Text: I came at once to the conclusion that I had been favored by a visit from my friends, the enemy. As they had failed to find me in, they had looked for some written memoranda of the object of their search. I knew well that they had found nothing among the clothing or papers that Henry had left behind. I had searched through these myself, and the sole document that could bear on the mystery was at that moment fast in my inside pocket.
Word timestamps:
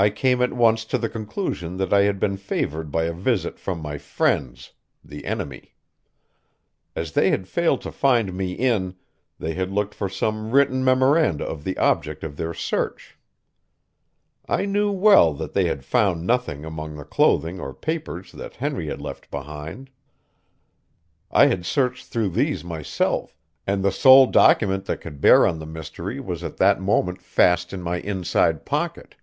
I 0.00 0.10
came 0.10 0.40
at 0.40 0.52
once 0.52 0.84
to 0.84 0.96
the 0.96 1.08
conclusion 1.08 1.76
that 1.78 1.92
I 1.92 2.02
had 2.02 2.20
been 2.20 2.36
favored 2.36 2.92
by 2.92 3.06
a 3.06 3.12
visit 3.12 3.58
from 3.58 3.80
my 3.80 3.98
friends, 3.98 4.70
the 5.04 5.24
enemy. 5.24 5.74
As 6.94 7.10
they 7.10 7.30
had 7.32 7.48
failed 7.48 7.80
to 7.82 7.90
find 7.90 8.32
me 8.32 8.52
in, 8.52 8.94
they 9.40 9.54
had 9.54 9.72
looked 9.72 9.94
for 9.96 10.08
some 10.08 10.52
written 10.52 10.84
memoranda 10.84 11.42
of 11.44 11.64
the 11.64 11.76
object 11.78 12.22
of 12.22 12.36
their 12.36 12.54
search. 12.54 13.18
I 14.48 14.66
knew 14.66 14.92
well 14.92 15.34
that 15.34 15.52
they 15.52 15.64
had 15.66 15.84
found 15.84 16.24
nothing 16.24 16.64
among 16.64 16.94
the 16.94 17.04
clothing 17.04 17.58
or 17.58 17.74
papers 17.74 18.30
that 18.30 18.54
Henry 18.54 18.86
had 18.86 19.00
left 19.00 19.28
behind. 19.32 19.90
I 21.32 21.46
had 21.46 21.66
searched 21.66 22.06
through 22.06 22.28
these 22.28 22.62
myself, 22.62 23.36
and 23.66 23.82
the 23.82 23.90
sole 23.90 24.26
document 24.28 24.84
that 24.84 25.00
could 25.00 25.20
bear 25.20 25.44
on 25.44 25.58
the 25.58 25.66
mystery 25.66 26.20
was 26.20 26.44
at 26.44 26.56
that 26.58 26.80
moment 26.80 27.20
fast 27.20 27.72
in 27.72 27.82
my 27.82 27.96
inside 27.96 28.64
pocket. 28.64 29.16